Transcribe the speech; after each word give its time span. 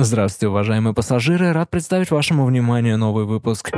Здравствуйте, 0.00 0.48
уважаемые 0.48 0.94
пассажиры. 0.94 1.52
Рад 1.52 1.70
представить 1.70 2.12
вашему 2.12 2.44
вниманию 2.46 2.96
новый 2.96 3.24
выпуск 3.24 3.72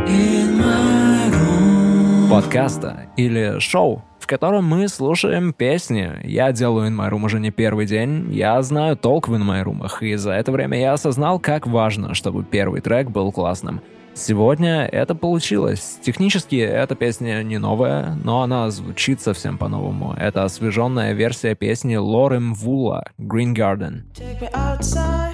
подкаста 2.30 3.06
или 3.16 3.58
шоу, 3.58 4.04
в 4.18 4.26
котором 4.26 4.66
мы 4.66 4.86
слушаем 4.88 5.54
песни. 5.54 6.12
Я 6.24 6.52
делаю 6.52 6.90
In 6.90 6.94
My 6.94 7.10
Room 7.10 7.24
уже 7.24 7.40
не 7.40 7.50
первый 7.50 7.86
день. 7.86 8.30
Я 8.30 8.60
знаю 8.60 8.98
толк 8.98 9.28
в 9.28 9.32
In 9.32 9.46
My 9.46 9.64
Room, 9.64 9.88
и 10.02 10.14
за 10.16 10.32
это 10.32 10.52
время 10.52 10.78
я 10.78 10.92
осознал, 10.92 11.38
как 11.38 11.66
важно, 11.66 12.12
чтобы 12.12 12.44
первый 12.44 12.82
трек 12.82 13.08
был 13.08 13.32
классным. 13.32 13.80
Сегодня 14.12 14.84
это 14.84 15.14
получилось. 15.14 16.00
Технически 16.02 16.56
эта 16.56 16.96
песня 16.96 17.42
не 17.42 17.56
новая, 17.56 18.18
но 18.22 18.42
она 18.42 18.70
звучит 18.70 19.22
совсем 19.22 19.56
по-новому. 19.56 20.14
Это 20.18 20.44
освеженная 20.44 21.14
версия 21.14 21.54
песни 21.54 21.96
Лорем 21.96 22.52
Вула 22.52 23.04
«Green 23.18 23.54
Garden». 23.54 24.02
Take 24.14 24.38
me 24.38 24.52
outside. 24.52 25.29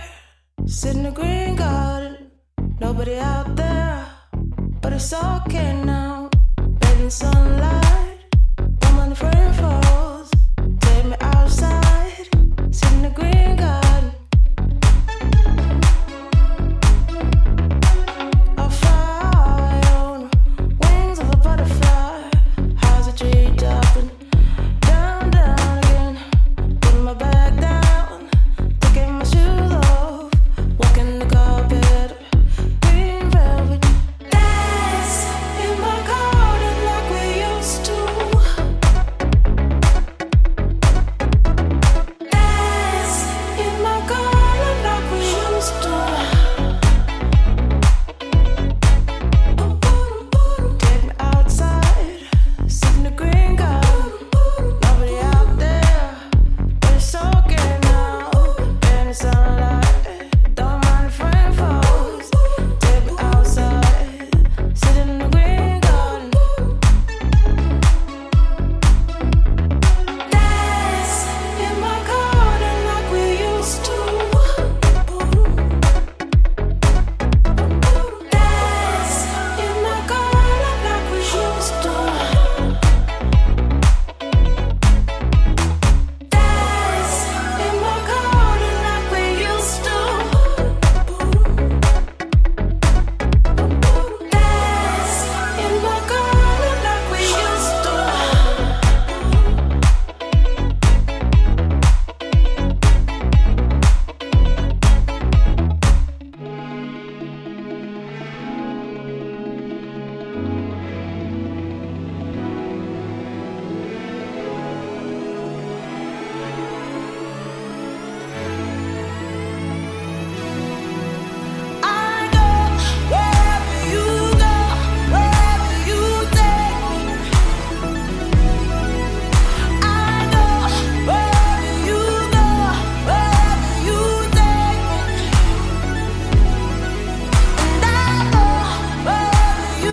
Sit 0.69 0.97
in 0.97 1.05
the 1.05 1.13
green 1.13 1.55
garden, 1.55 2.29
nobody 2.81 3.19
out 3.19 3.55
there, 3.55 4.05
but 4.81 4.93
it's 4.93 5.13
okay 5.13 5.81
now. 5.85 6.29
Bathing 6.81 7.09
sunlight, 7.09 8.35
I'm 8.83 8.99
on 8.99 9.11
the 9.11 9.15
front 9.15 9.55
falls. 9.55 10.31
Take 10.81 11.05
me 11.05 11.17
outside, 11.21 12.29
sit 12.73 12.93
in 12.95 13.03
the 13.03 13.11
green 13.15 13.57
garden. 13.57 13.86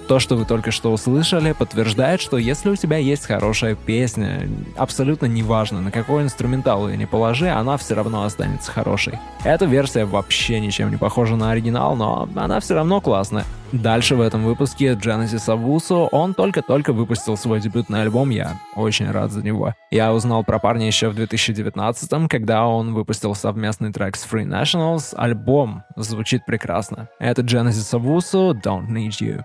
То, 0.08 0.20
что 0.20 0.36
вы 0.36 0.46
только 0.46 0.72
что 0.72 0.92
услышали, 0.92 1.54
подтверждает, 1.54 2.20
что 2.20 2.38
если 2.38 2.70
у 2.70 2.76
тебя 2.76 2.98
есть 2.98 3.26
хорошая 3.26 3.76
песня, 3.76 4.50
абсолютно 4.76 5.28
неважно, 5.28 5.80
на 5.80 5.92
какой 5.92 6.24
инструментал 6.24 6.90
ее 6.90 6.98
не 6.98 7.06
положи, 7.06 7.50
она 7.50 7.78
все 7.78 7.96
равно 7.96 8.24
останется 8.24 8.72
хорошей. 8.72 9.20
Эта 9.46 9.66
версия 9.66 10.06
вообще 10.06 10.60
ничем 10.60 10.92
не 10.92 10.98
похожа 10.98 11.36
на 11.36 11.52
оригинал, 11.52 11.96
но 11.96 12.28
она 12.36 12.60
все 12.60 12.76
равно 12.76 13.00
классная. 13.00 13.46
Дальше 13.72 14.16
в 14.16 14.22
этом 14.22 14.44
выпуске 14.44 14.94
Genesis 14.94 15.50
Авусу, 15.52 16.08
он 16.12 16.36
только-только 16.36 16.94
выпустил 16.94 17.36
свой 17.38 17.60
дебютный 17.60 18.04
альбом, 18.04 18.30
я 18.30 18.60
очень 18.76 19.10
рад 19.10 19.32
за 19.32 19.42
него. 19.42 19.74
Я 19.90 20.14
узнал 20.14 20.44
про 20.44 20.60
парня 20.60 20.86
еще 20.86 21.10
в 21.10 21.16
2019 21.16 22.30
когда 22.30 22.68
он 22.68 22.94
выпустил 22.94 23.34
совместный 23.34 23.92
трек 23.92 24.16
с 24.16 24.26
Free 24.26 24.46
Nationals. 24.46 25.16
Альбом 25.16 25.84
звучит 25.96 26.46
прекрасно. 26.46 27.10
Это 27.20 27.42
Genesis 27.42 27.96
Авусу 27.96 28.54
Don't 28.54 28.88
Need 28.90 29.20
You. 29.22 29.44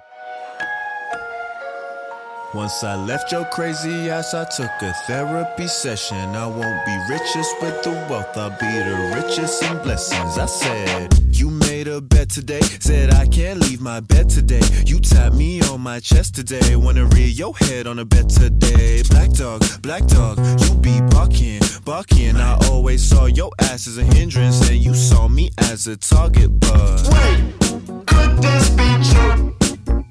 Once 2.54 2.82
I 2.82 2.94
left 2.94 3.30
your 3.30 3.44
crazy 3.44 4.08
ass, 4.08 4.32
I 4.32 4.44
took 4.44 4.70
a 4.80 4.94
therapy 5.06 5.66
session. 5.66 6.16
I 6.34 6.46
won't 6.46 6.86
be 6.86 6.96
richest 7.10 7.60
with 7.60 7.82
the 7.82 7.90
wealth, 8.08 8.34
I'll 8.38 8.48
be 8.48 8.78
the 8.78 9.12
richest 9.14 9.62
in 9.62 9.76
blessings. 9.82 10.38
I 10.38 10.46
said, 10.46 11.12
You 11.30 11.50
made 11.50 11.88
a 11.88 12.00
bet 12.00 12.30
today, 12.30 12.62
said 12.80 13.12
I 13.12 13.26
can't 13.26 13.60
leave 13.60 13.82
my 13.82 14.00
bed 14.00 14.30
today. 14.30 14.62
You 14.86 14.98
tapped 14.98 15.34
me 15.34 15.60
on 15.64 15.82
my 15.82 16.00
chest 16.00 16.36
today, 16.36 16.74
wanna 16.74 17.04
rear 17.04 17.26
your 17.26 17.54
head 17.54 17.86
on 17.86 17.98
a 17.98 18.06
bet 18.06 18.30
today. 18.30 19.02
Black 19.10 19.30
dog, 19.32 19.62
black 19.82 20.06
dog, 20.06 20.38
you 20.62 20.74
be 20.76 21.02
barking, 21.10 21.60
barking. 21.84 22.36
I 22.36 22.56
always 22.70 23.06
saw 23.06 23.26
your 23.26 23.50
ass 23.60 23.86
as 23.86 23.98
a 23.98 24.04
hindrance, 24.04 24.66
and 24.70 24.78
you 24.78 24.94
saw 24.94 25.28
me 25.28 25.50
as 25.58 25.86
a 25.86 25.98
target, 25.98 26.58
but. 26.58 27.08
Wait, 27.12 28.06
could 28.06 28.42
this 28.42 28.70
be 28.70 28.88
true? 29.10 29.54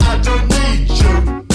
I 0.02 0.20
don't 0.20 0.48
need 0.50 0.90
you. 1.02 1.47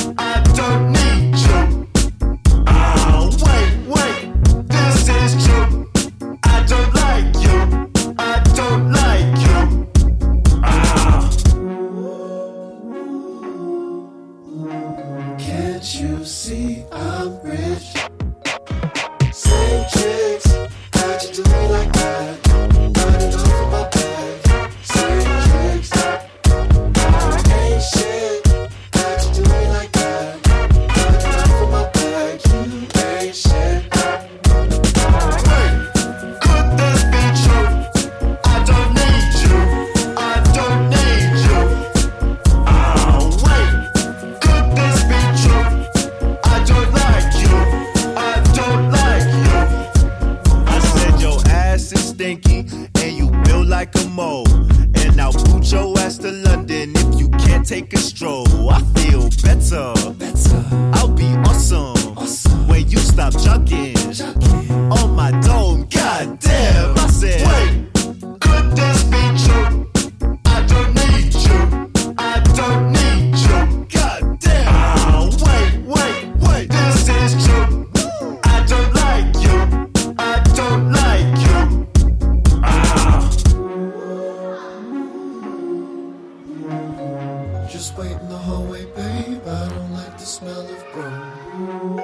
Just 87.73 87.97
wait 87.97 88.13
in 88.13 88.29
the 88.29 88.37
hallway, 88.37 88.85
babe. 88.85 89.41
I 89.49 89.69
don't 89.71 89.93
like 89.95 90.19
the 90.19 90.27
smell 90.27 90.61
of 90.61 90.93
broom. 90.93 91.97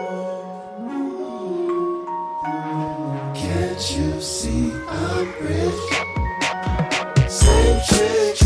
Can't 3.34 3.90
you 3.98 4.18
see 4.18 4.72
I'm 4.88 5.28
rich? 5.42 7.30
Same 7.30 7.80
chick. 7.86 8.37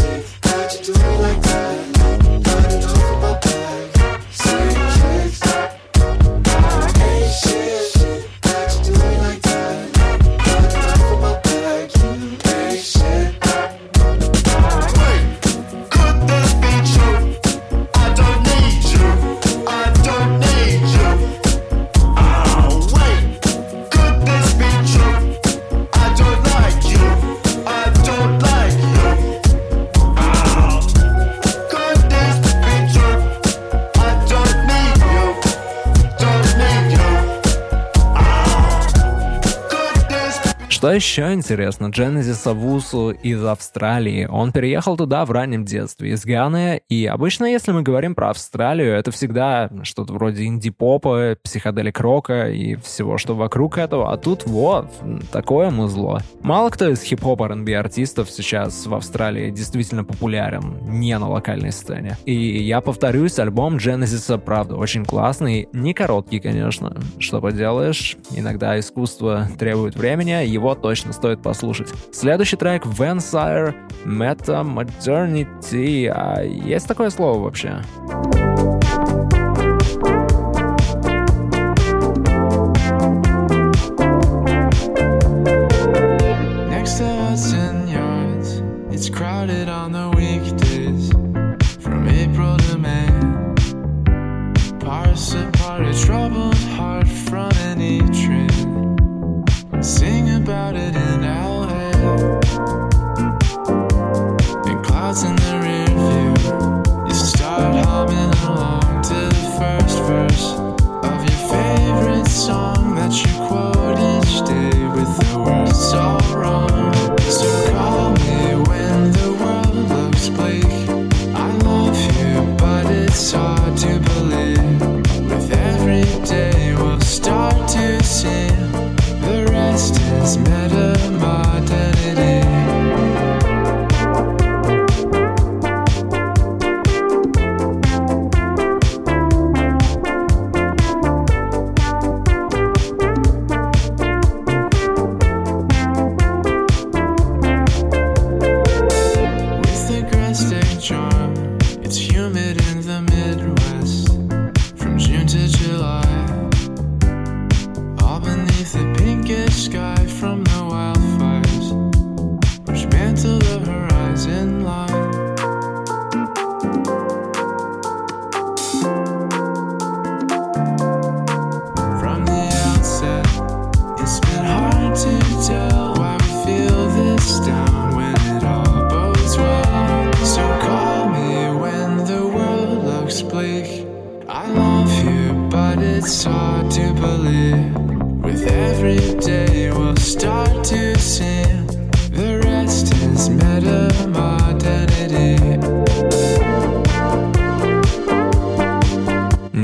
Еще 40.93 41.33
интересно, 41.33 41.87
Дженезис 41.87 42.47
Авусу 42.47 43.11
из 43.11 43.45
Австралии. 43.45 44.27
Он 44.27 44.53
переехал 44.53 44.97
туда 44.97 45.25
в 45.25 45.31
раннем 45.31 45.65
детстве, 45.65 46.11
из 46.11 46.25
Ганы, 46.25 46.83
и 46.89 47.07
обычно, 47.07 47.47
если 47.47 47.73
мы 47.73 47.83
говорим 47.83 48.15
про 48.15 48.31
Австралию, 48.31 48.95
это 48.95 49.11
всегда 49.11 49.71
что-то 49.83 50.13
вроде 50.13 50.45
инди-попа, 50.45 51.37
психоделик-рока 51.43 52.51
и 52.51 52.77
всего, 52.77 53.19
что 53.19 53.35
вокруг 53.35 53.79
этого, 53.79 54.13
а 54.13 54.17
тут 54.17 54.45
вот, 54.47 54.91
такое 55.31 55.71
музло. 55.71 56.21
Мало 56.43 56.71
кто 56.71 56.91
из 56.91 57.03
хип-хоп 57.03 57.43
R&B 57.43 57.75
артистов 57.75 58.31
сейчас 58.31 58.87
в 58.87 58.95
Австралии 58.95 59.51
действительно 59.51 60.05
популярен, 60.05 60.79
не 60.83 61.19
на 61.19 61.29
локальной 61.29 61.73
сцене. 61.73 62.17
И 62.25 62.35
я 62.35 62.81
повторюсь, 62.81 63.39
альбом 63.39 63.77
Дженезиса, 63.77 64.39
правда, 64.39 64.77
очень 64.77 65.05
классный, 65.05 65.69
не 65.73 65.95
короткий, 65.95 66.41
конечно. 66.41 66.97
Что 67.19 67.41
поделаешь, 67.41 68.17
иногда 68.31 68.79
искусство 68.79 69.49
требует 69.59 69.97
времени, 69.97 70.47
его 70.47 70.75
точно 70.83 71.13
стоит 71.13 71.41
послушать. 71.41 71.89
Следующий 72.13 72.57
трек 72.57 72.85
Vansire 72.85 73.75
Meta 74.05 74.63
Modernity. 74.63 76.09
А 76.09 76.43
есть 76.43 76.87
такое 76.87 77.11
слово 77.11 77.43
вообще? 77.43 77.81
It's 78.09 78.52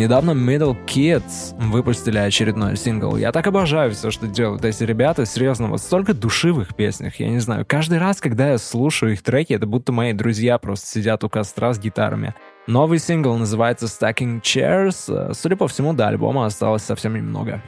Недавно 0.09 0.31
Middle 0.31 0.75
Kids 0.87 1.55
выпустили 1.59 2.17
очередной 2.17 2.79
сингл. 2.79 3.19
Я 3.19 3.31
так 3.31 3.47
обожаю 3.47 3.93
все, 3.93 4.11
что 4.11 4.27
делают 4.27 4.65
эти 4.65 4.83
ребята. 4.83 5.27
Серьезно, 5.27 5.69
вот 5.69 5.83
столько 5.83 6.15
души 6.15 6.51
в 6.51 6.63
их 6.63 6.75
песнях. 6.75 7.17
Я 7.21 7.29
не 7.29 7.41
знаю, 7.41 7.67
каждый 7.69 7.99
раз, 7.99 8.19
когда 8.19 8.53
я 8.53 8.57
слушаю 8.57 9.13
их 9.13 9.23
треки, 9.23 9.53
это 9.53 9.67
будто 9.67 9.93
мои 9.93 10.15
друзья 10.15 10.57
просто 10.57 10.87
сидят 10.87 11.25
у 11.25 11.29
костра 11.29 11.75
с 11.75 11.79
гитарами. 11.79 12.35
Новый 12.67 13.01
сингл 13.01 13.37
называется 13.37 13.85
Stacking 13.85 14.41
Chairs. 14.41 15.35
Судя 15.35 15.57
по 15.57 15.69
всему, 15.69 15.93
до 15.93 16.09
альбома 16.09 16.47
осталось 16.47 16.85
совсем 16.85 17.15
немного. 17.15 17.61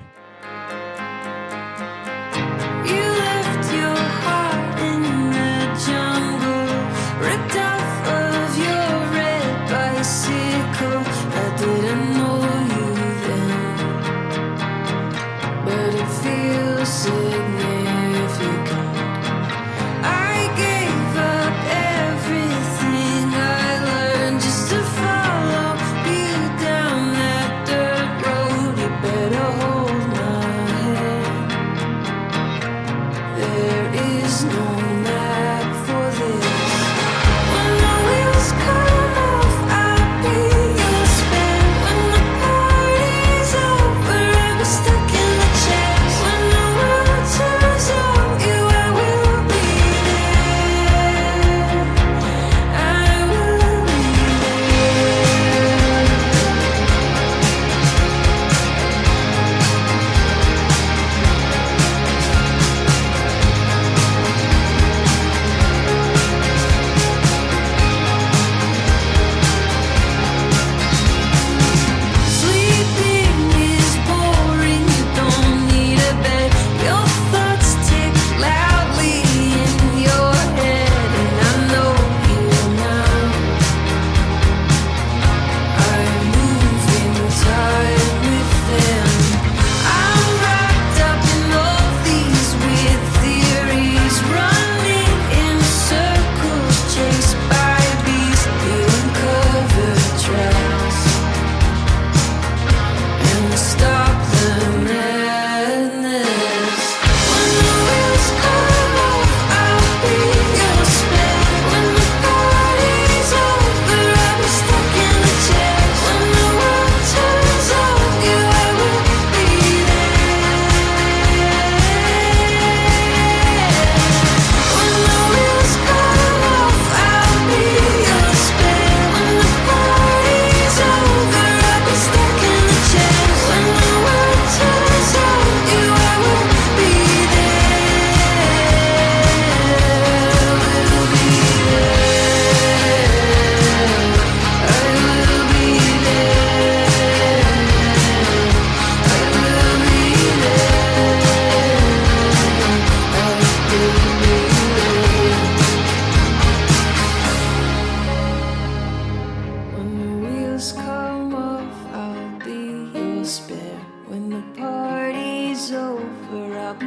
You 2.32 2.69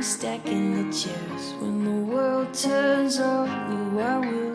stacking 0.01 0.89
the 0.89 0.97
chairs 0.97 1.53
when 1.59 1.83
the 1.85 2.13
world 2.13 2.53
turns 2.53 3.19
on 3.19 3.47
you. 3.93 3.99
I 3.99 4.19
will. 4.19 4.52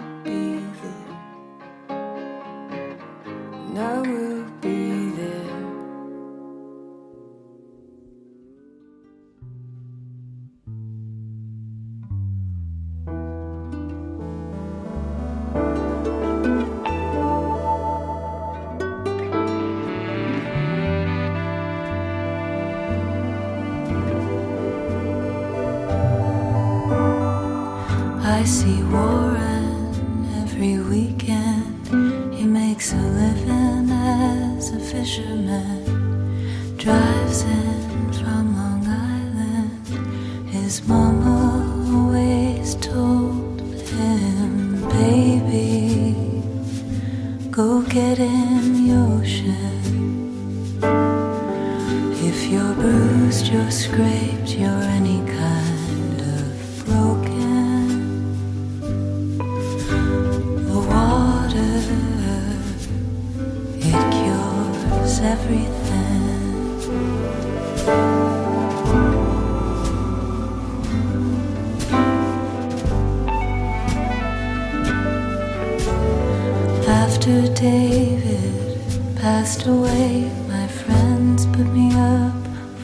David 77.61 78.81
passed 79.17 79.67
away, 79.67 80.31
my 80.47 80.69
friends 80.69 81.45
put 81.47 81.67
me 81.67 81.91
up 81.93 82.33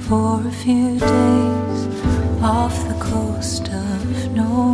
for 0.09 0.45
a 0.45 0.51
few 0.51 0.99
days 0.99 1.79
off 2.43 2.77
the 2.89 2.97
coast 2.99 3.69
of 3.69 4.33
Norway. 4.33 4.74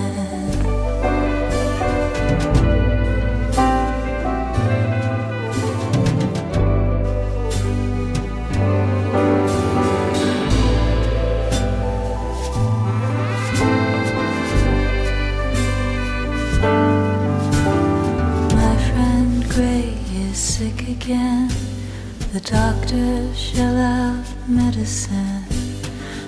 shell 22.91 23.77
out 23.77 24.25
medicine, 24.47 25.45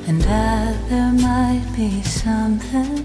and 0.08 0.22
that 0.22 0.90
there 0.90 1.12
might 1.12 1.66
be 1.76 2.02
something 2.04 3.04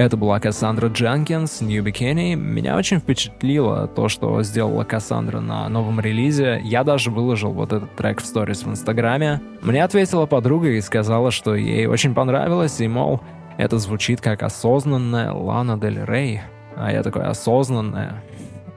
Это 0.00 0.16
была 0.16 0.40
Кассандра 0.40 0.88
Джанкинс, 0.88 1.60
New 1.60 1.84
Bikini. 1.84 2.34
Меня 2.34 2.78
очень 2.78 3.00
впечатлило 3.00 3.86
то, 3.86 4.08
что 4.08 4.42
сделала 4.42 4.82
Кассандра 4.82 5.40
на 5.40 5.68
новом 5.68 6.00
релизе. 6.00 6.58
Я 6.64 6.84
даже 6.84 7.10
выложил 7.10 7.52
вот 7.52 7.74
этот 7.74 7.94
трек 7.96 8.22
в 8.22 8.24
сторис 8.24 8.62
в 8.62 8.70
Инстаграме. 8.70 9.42
Мне 9.60 9.84
ответила 9.84 10.24
подруга 10.24 10.68
и 10.68 10.80
сказала, 10.80 11.30
что 11.30 11.54
ей 11.54 11.84
очень 11.84 12.14
понравилось, 12.14 12.80
и, 12.80 12.88
мол, 12.88 13.20
это 13.58 13.76
звучит 13.76 14.22
как 14.22 14.42
осознанная 14.42 15.32
Лана 15.32 15.78
Дель 15.78 16.02
Рей. 16.06 16.40
А 16.76 16.90
я 16.90 17.02
такой, 17.02 17.24
осознанная? 17.24 18.22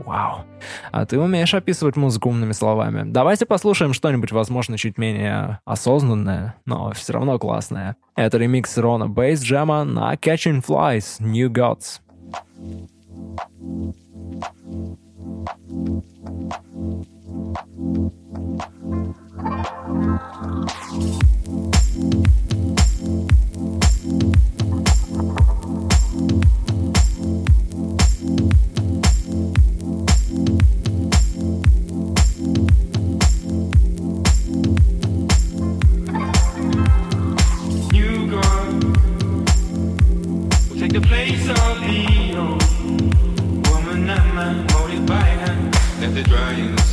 Вау. 0.06 0.46
А 0.92 1.06
ты 1.06 1.20
умеешь 1.20 1.54
описывать 1.54 1.96
музыку 1.96 2.30
умными 2.30 2.52
словами. 2.52 3.04
Давайте 3.06 3.46
послушаем 3.46 3.94
что-нибудь, 3.94 4.32
возможно, 4.32 4.78
чуть 4.78 4.98
менее 4.98 5.60
осознанное, 5.66 6.56
но 6.66 6.92
все 6.94 7.14
равно 7.14 7.40
классное. 7.40 7.96
Это 8.16 8.38
ремикс 8.38 8.78
Рона 8.78 9.08
Бейс 9.08 9.42
Джема 9.42 9.84
на 9.84 10.14
Catching 10.16 10.64
Flies 10.66 11.18
New 11.20 11.50
Gods. 11.50 12.00
You 21.96 22.43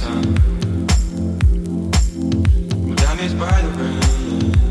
time. 0.00 0.34
Damaged 2.96 3.38
by 3.38 3.60
the 3.60 3.70
rain. 3.76 4.69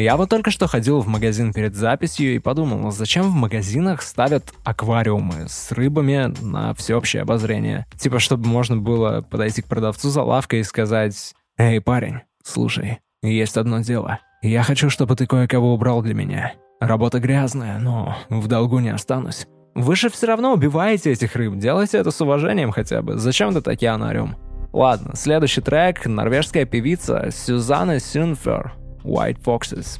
Я 0.00 0.16
вот 0.16 0.30
только 0.30 0.50
что 0.50 0.66
ходил 0.66 1.00
в 1.00 1.08
магазин 1.08 1.52
перед 1.52 1.74
записью 1.74 2.34
и 2.34 2.38
подумал, 2.38 2.90
зачем 2.90 3.24
в 3.30 3.34
магазинах 3.34 4.00
ставят 4.00 4.50
аквариумы 4.64 5.46
с 5.46 5.72
рыбами 5.72 6.34
на 6.40 6.72
всеобщее 6.72 7.20
обозрение? 7.20 7.84
Типа, 7.98 8.18
чтобы 8.18 8.48
можно 8.48 8.78
было 8.78 9.20
подойти 9.20 9.60
к 9.60 9.66
продавцу 9.66 10.08
за 10.08 10.22
лавкой 10.22 10.60
и 10.60 10.64
сказать, 10.64 11.34
«Эй, 11.58 11.82
парень, 11.82 12.20
слушай, 12.42 13.00
есть 13.22 13.58
одно 13.58 13.80
дело. 13.80 14.20
Я 14.40 14.62
хочу, 14.62 14.88
чтобы 14.88 15.16
ты 15.16 15.26
кое-кого 15.26 15.74
убрал 15.74 16.00
для 16.00 16.14
меня. 16.14 16.54
Работа 16.80 17.20
грязная, 17.20 17.78
но 17.78 18.16
в 18.30 18.48
долгу 18.48 18.78
не 18.78 18.88
останусь. 18.88 19.46
Вы 19.74 19.96
же 19.96 20.08
все 20.08 20.28
равно 20.28 20.54
убиваете 20.54 21.12
этих 21.12 21.36
рыб, 21.36 21.58
делайте 21.58 21.98
это 21.98 22.10
с 22.10 22.18
уважением 22.22 22.70
хотя 22.70 23.02
бы. 23.02 23.18
Зачем 23.18 23.50
этот 23.50 23.68
океанариум?» 23.68 24.36
Ладно, 24.72 25.14
следующий 25.14 25.60
трек— 25.60 26.06
норвежская 26.06 26.64
певица 26.64 27.28
Сюзанна 27.30 28.00
Сюнфер 28.00 28.79
White 29.02 29.38
Foxes. 29.38 29.98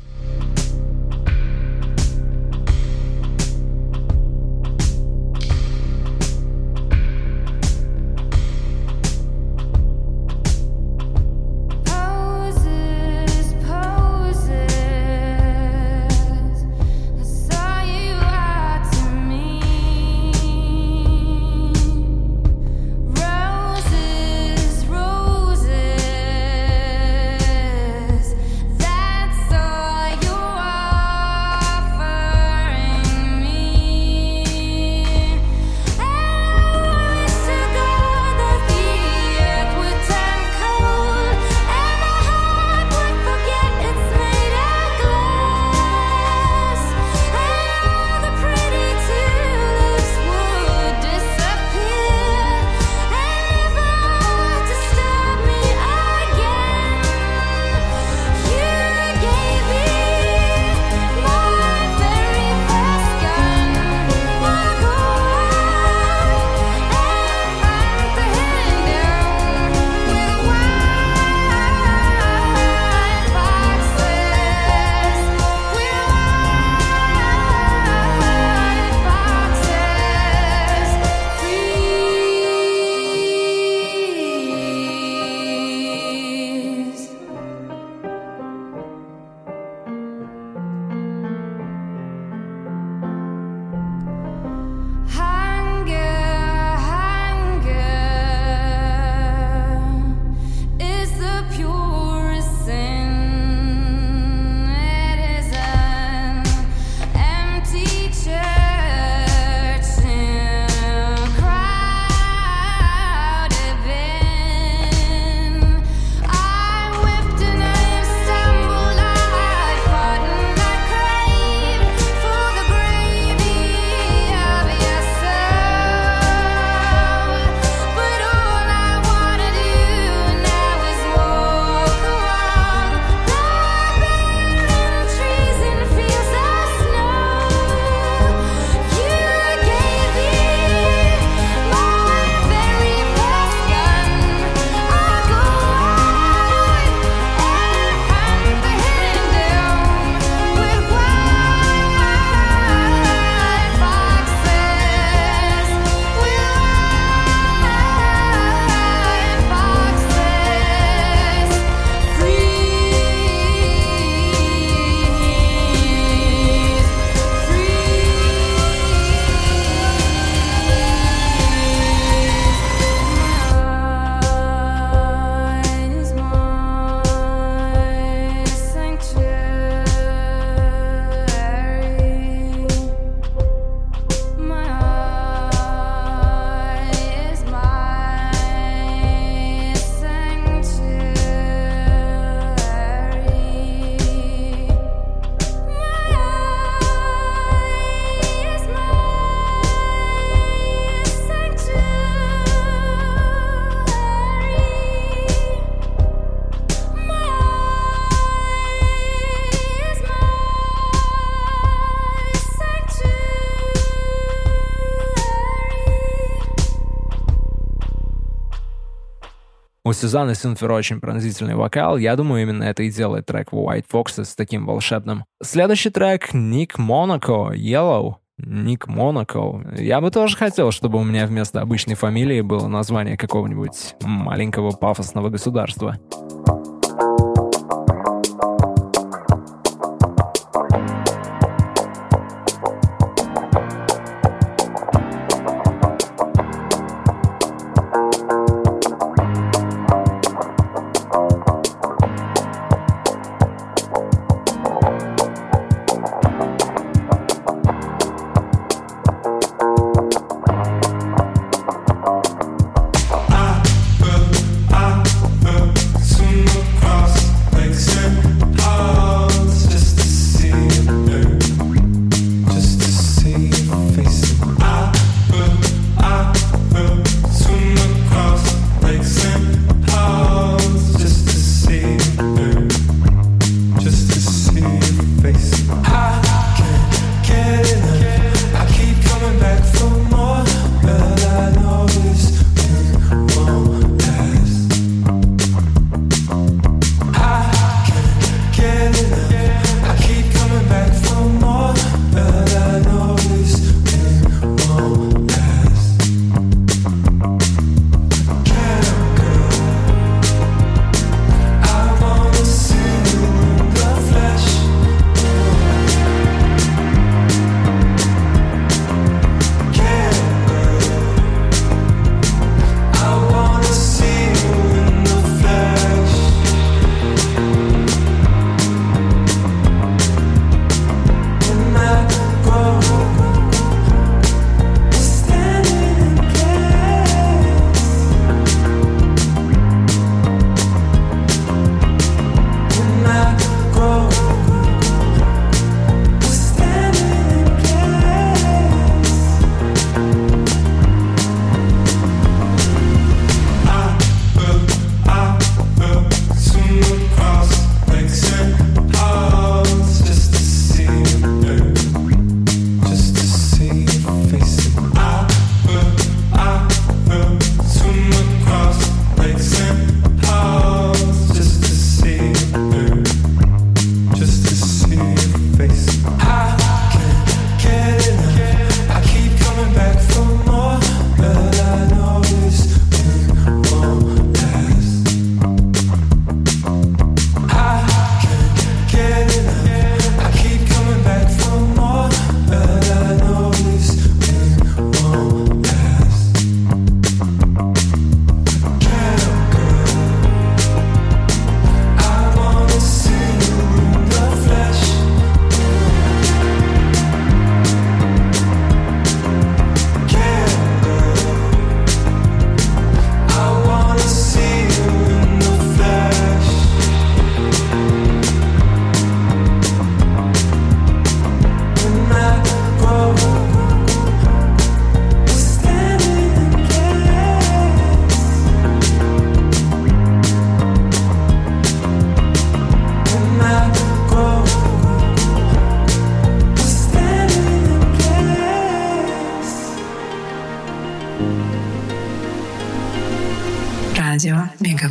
Сюзанны 220.00 220.34
Синфер 220.34 220.72
очень 220.72 220.98
пронзительный 220.98 221.54
вокал. 221.54 221.98
Я 221.98 222.16
думаю, 222.16 222.40
именно 222.40 222.64
это 222.64 222.82
и 222.82 222.90
делает 222.90 223.26
трек 223.26 223.52
White 223.52 223.84
Fox 223.92 224.24
с 224.24 224.34
таким 224.34 224.64
волшебным. 224.64 225.26
Следующий 225.42 225.90
трек— 225.90 226.30
Ник 226.32 226.78
Монако, 226.78 227.52
Yellow. 227.52 228.14
Ник 228.38 228.86
Монако. 228.86 229.62
Я 229.76 230.00
бы 230.00 230.10
тоже 230.10 230.38
хотел, 230.38 230.70
чтобы 230.70 230.98
у 230.98 231.04
меня 231.04 231.26
вместо 231.26 231.60
обычной 231.60 231.96
фамилии 231.96 232.40
было 232.40 232.66
название 232.66 233.18
какого-нибудь 233.18 233.96
маленького 234.00 234.70
пафосного 234.70 235.28
государства. 235.28 235.98
Thank 236.46 236.59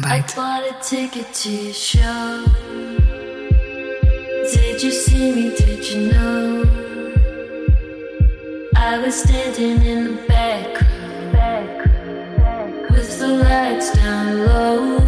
night. 0.09 0.31
I 0.31 0.35
bought 0.35 0.63
a 0.63 0.83
ticket 0.83 1.33
to 1.33 1.49
your 1.51 1.73
show. 1.73 2.45
Did 4.51 4.81
you 4.81 4.91
see 4.91 5.33
me? 5.35 5.55
Did 5.55 5.87
you 5.89 6.11
know? 6.11 6.63
I 8.75 8.97
was 8.97 9.15
standing 9.23 9.81
in 9.85 10.03
the 10.05 10.21
back, 10.27 10.79
back, 11.31 11.85
back. 12.37 12.89
with 12.89 13.19
the 13.19 13.27
lights 13.27 13.91
down 13.91 14.45
low. 14.45 14.98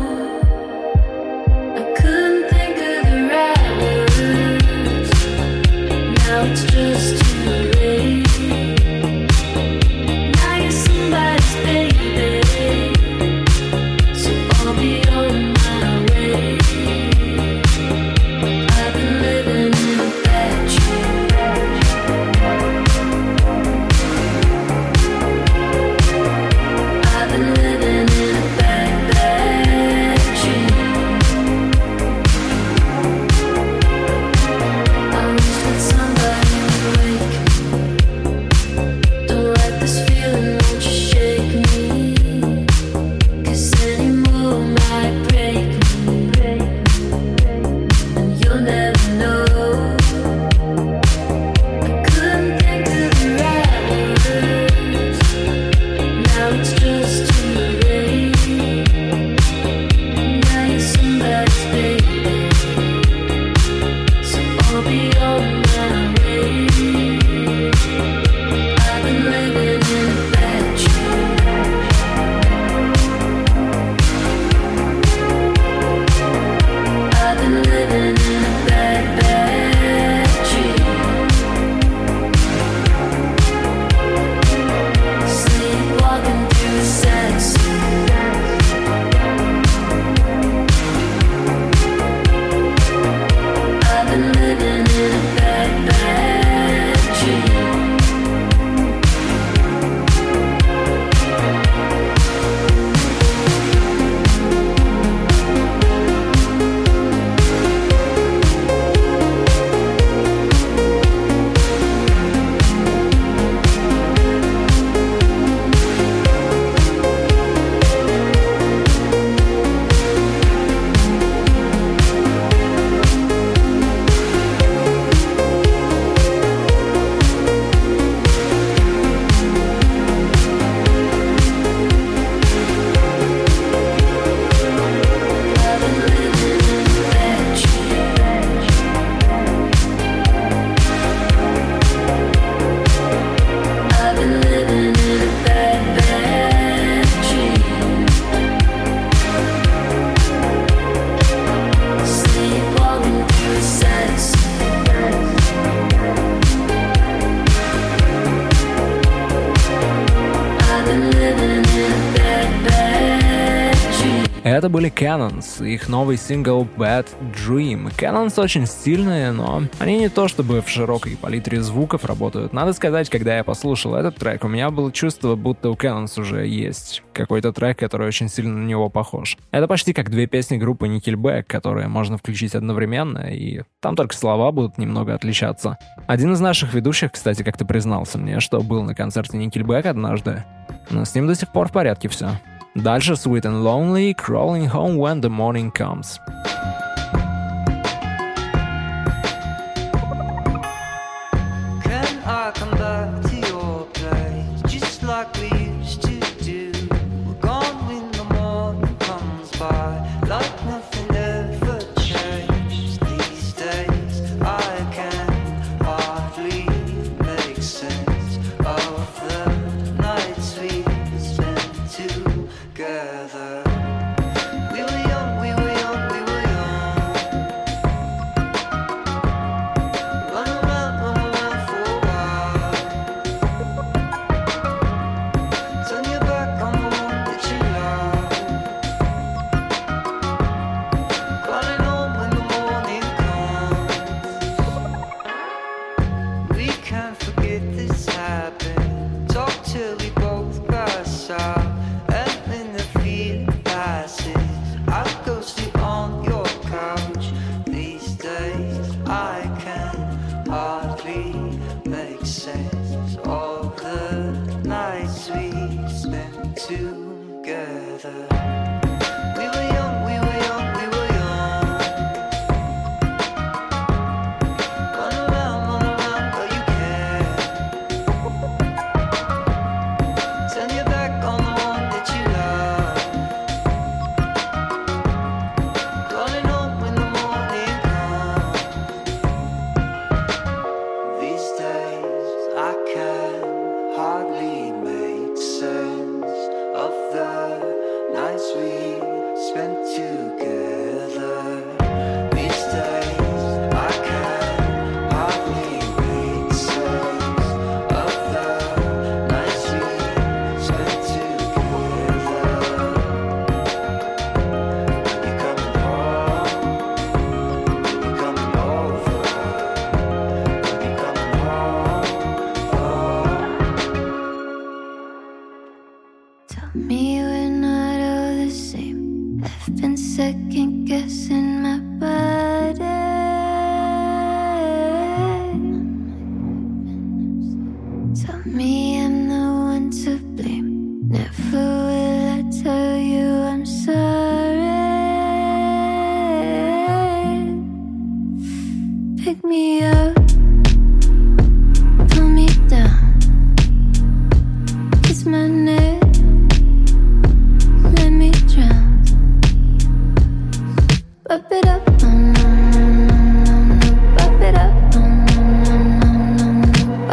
Cannons, 165.11 165.67
их 165.67 165.89
новый 165.89 166.15
сингл 166.15 166.65
Bad 166.77 167.05
Dream. 167.33 167.93
Cannons 167.97 168.41
очень 168.41 168.65
стильные, 168.65 169.33
но 169.33 169.63
они 169.79 169.97
не 169.97 170.07
то 170.07 170.29
чтобы 170.29 170.61
в 170.61 170.69
широкой 170.69 171.17
палитре 171.17 171.61
звуков 171.61 172.05
работают. 172.05 172.53
Надо 172.53 172.71
сказать, 172.71 173.09
когда 173.09 173.35
я 173.35 173.43
послушал 173.43 173.95
этот 173.95 174.15
трек, 174.15 174.45
у 174.45 174.47
меня 174.47 174.69
было 174.69 174.89
чувство, 174.89 175.35
будто 175.35 175.69
у 175.69 175.73
Cannons 175.73 176.17
уже 176.17 176.47
есть 176.47 177.03
какой-то 177.11 177.51
трек, 177.51 177.77
который 177.77 178.07
очень 178.07 178.29
сильно 178.29 178.57
на 178.57 178.65
него 178.65 178.89
похож. 178.89 179.37
Это 179.51 179.67
почти 179.67 179.91
как 179.91 180.09
две 180.09 180.27
песни 180.27 180.55
группы 180.55 180.87
Nickelback, 180.87 181.43
которые 181.43 181.89
можно 181.89 182.17
включить 182.17 182.55
одновременно, 182.55 183.29
и 183.29 183.63
там 183.81 183.97
только 183.97 184.15
слова 184.15 184.53
будут 184.53 184.77
немного 184.77 185.13
отличаться. 185.13 185.77
Один 186.07 186.31
из 186.31 186.39
наших 186.39 186.73
ведущих, 186.73 187.11
кстати, 187.11 187.43
как-то 187.43 187.65
признался 187.65 188.17
мне, 188.17 188.39
что 188.39 188.61
был 188.61 188.83
на 188.83 188.95
концерте 188.95 189.37
Nickelback 189.37 189.87
однажды, 189.87 190.45
но 190.89 191.03
с 191.03 191.13
ним 191.13 191.27
до 191.27 191.35
сих 191.35 191.51
пор 191.51 191.67
в 191.67 191.73
порядке 191.73 192.07
все. 192.07 192.39
Дальше 192.75 193.17
Sweet 193.17 193.45
and 193.45 193.63
Lonely, 193.65 194.13
Crawling 194.13 194.67
Home 194.69 194.95
When 194.95 195.19
the 195.21 195.29
Morning 195.29 195.71
Comes. 195.71 196.19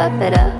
up 0.09 0.23
it 0.23 0.33
up. 0.33 0.58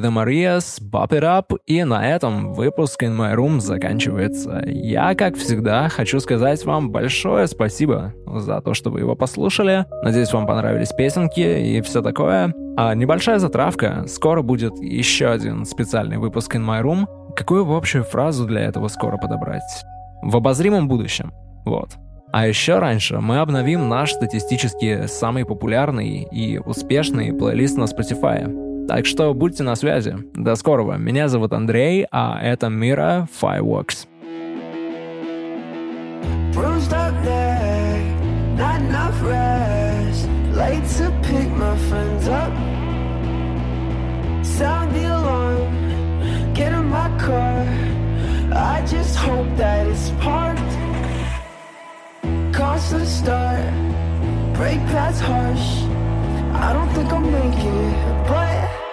Были 0.00 0.46
The 0.46 0.90
Bop 0.90 1.10
It 1.10 1.22
Up, 1.22 1.58
и 1.66 1.84
на 1.84 2.08
этом 2.08 2.52
выпуск 2.52 3.02
In 3.02 3.16
My 3.16 3.34
Room 3.34 3.60
заканчивается. 3.60 4.62
Я, 4.66 5.14
как 5.14 5.36
всегда, 5.36 5.88
хочу 5.88 6.20
сказать 6.20 6.64
вам 6.64 6.90
большое 6.90 7.46
спасибо 7.46 8.14
за 8.26 8.60
то, 8.60 8.74
что 8.74 8.90
вы 8.90 9.00
его 9.00 9.16
послушали. 9.16 9.86
Надеюсь, 10.02 10.32
вам 10.32 10.46
понравились 10.46 10.92
песенки 10.92 11.40
и 11.40 11.80
все 11.80 12.02
такое. 12.02 12.54
А 12.76 12.94
небольшая 12.94 13.38
затравка. 13.38 14.04
Скоро 14.06 14.42
будет 14.42 14.78
еще 14.80 15.28
один 15.28 15.64
специальный 15.64 16.18
выпуск 16.18 16.54
In 16.54 16.64
My 16.64 16.82
Room. 16.82 17.06
Какую 17.34 17.66
бы 17.66 17.76
общую 17.76 18.04
фразу 18.04 18.46
для 18.46 18.62
этого 18.62 18.88
скоро 18.88 19.16
подобрать? 19.16 19.62
В 20.22 20.36
обозримом 20.36 20.88
будущем. 20.88 21.32
Вот. 21.64 21.90
А 22.30 22.46
еще 22.46 22.78
раньше 22.78 23.20
мы 23.20 23.38
обновим 23.38 23.88
наш 23.88 24.12
статистически 24.12 25.06
самый 25.06 25.44
популярный 25.44 26.28
и 26.30 26.58
успешный 26.58 27.32
плейлист 27.32 27.78
на 27.78 27.84
Spotify. 27.84 28.67
Так 28.88 29.04
что 29.04 29.34
будьте 29.34 29.62
на 29.62 29.76
связи. 29.76 30.16
До 30.34 30.56
скорого. 30.56 30.94
Меня 30.96 31.28
зовут 31.28 31.52
Андрей, 31.52 32.06
а 32.10 32.40
это 32.42 32.70
Мира 32.70 33.28
Fireworks. 33.40 34.08
Sound 44.58 44.92
the 44.92 45.04
alarm, 45.04 45.70
get 46.52 46.72
in 46.72 46.88
my 46.90 47.08
car. 47.16 47.64
I 48.52 48.84
just 48.86 49.14
hope 49.14 49.46
that 49.56 49.86
it's 49.86 50.10
parked. 50.20 50.58
Cause 52.52 52.90
the 52.90 53.06
start, 53.06 53.62
brake 54.54 54.84
pads 54.90 55.20
harsh. 55.20 55.87
I 56.60 56.72
don't 56.72 56.88
think 56.92 57.08
I'll 57.12 57.20
make 57.20 57.54
it, 57.54 58.28
but 58.28 58.87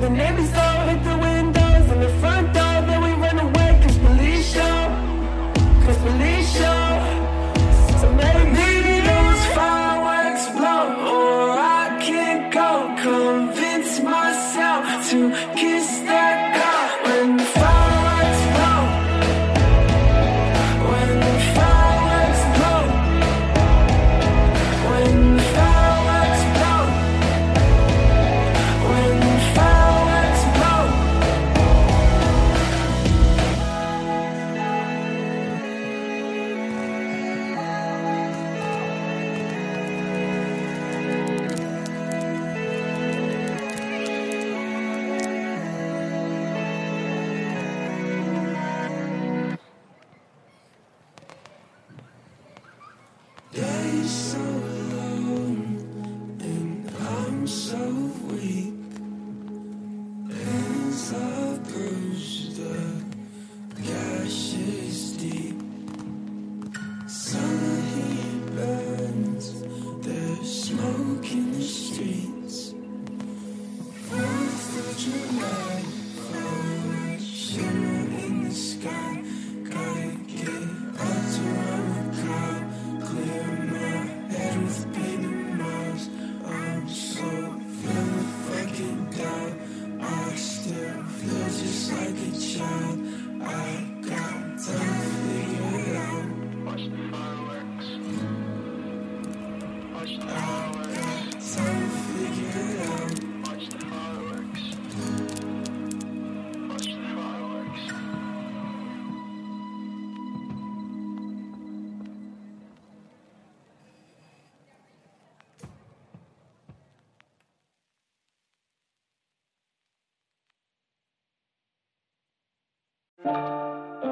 The 0.00 0.08
than 0.08 0.18
everything. 0.18 0.69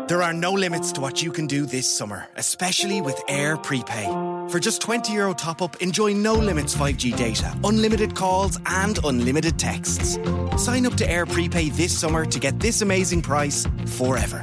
There 0.08 0.22
are 0.22 0.32
no 0.32 0.52
limits 0.52 0.90
to 0.92 1.02
what 1.02 1.22
you 1.22 1.30
can 1.30 1.46
do 1.46 1.66
this 1.66 1.86
summer, 1.86 2.26
especially 2.36 3.02
with 3.02 3.20
Air 3.28 3.58
Prepay. 3.58 4.06
For 4.48 4.58
just 4.58 4.80
20 4.80 5.12
euro 5.12 5.34
top 5.34 5.60
up, 5.60 5.82
enjoy 5.82 6.14
no 6.14 6.32
limits 6.32 6.74
5G 6.74 7.14
data, 7.14 7.54
unlimited 7.62 8.14
calls, 8.14 8.58
and 8.64 8.98
unlimited 9.04 9.58
texts. 9.58 10.18
Sign 10.56 10.86
up 10.86 10.94
to 10.94 11.06
Air 11.06 11.26
Prepay 11.26 11.68
this 11.68 11.92
summer 11.92 12.24
to 12.24 12.38
get 12.38 12.58
this 12.58 12.80
amazing 12.80 13.20
price 13.20 13.66
forever. 13.84 14.38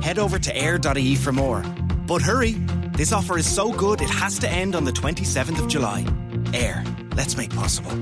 Head 0.00 0.18
over 0.18 0.38
to 0.38 0.56
air.ie 0.56 1.16
for 1.16 1.32
more. 1.32 1.62
But 2.06 2.22
hurry, 2.22 2.52
this 2.96 3.12
offer 3.12 3.36
is 3.36 3.54
so 3.54 3.74
good 3.74 4.00
it 4.00 4.08
has 4.08 4.38
to 4.38 4.48
end 4.48 4.74
on 4.74 4.84
the 4.84 4.92
27th 4.92 5.58
of 5.58 5.68
July. 5.68 6.06
Air, 6.54 6.82
let's 7.14 7.36
make 7.36 7.50
possible. 7.50 7.92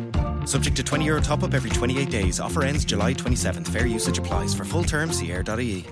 Subject 0.47 0.77
to 0.77 0.85
20 0.85 1.05
euro 1.05 1.21
top 1.21 1.43
up 1.43 1.53
every 1.53 1.71
28 1.71 2.11
days. 2.11 2.39
Offer 2.39 2.63
ends 2.63 2.85
July 2.85 3.13
27th. 3.13 3.67
Fair 3.67 3.87
usage 3.87 4.19
applies. 4.19 4.55
For 4.55 4.65
full 4.65 4.85
terms, 4.85 5.19
see 5.19 5.33
air.ie. 5.33 5.85